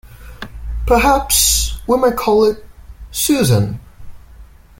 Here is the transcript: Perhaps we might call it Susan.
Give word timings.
Perhaps 0.87 1.77
we 1.87 1.95
might 1.95 2.17
call 2.17 2.45
it 2.45 2.65
Susan. 3.11 3.79